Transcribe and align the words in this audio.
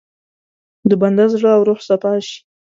د 0.89 0.91
بنده 1.01 1.25
زړه 1.33 1.49
او 1.55 1.61
روح 1.67 1.79
صفا 1.89 2.13
شي. 2.27 2.37